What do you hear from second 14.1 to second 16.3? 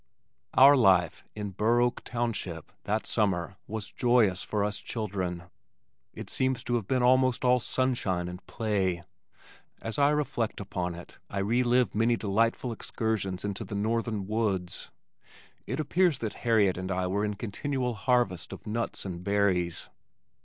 woods. It appears